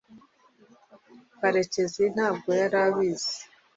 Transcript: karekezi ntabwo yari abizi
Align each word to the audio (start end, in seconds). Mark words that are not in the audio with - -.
karekezi 1.39 2.03
ntabwo 2.15 2.49
yari 2.61 2.77
abizi 2.87 3.37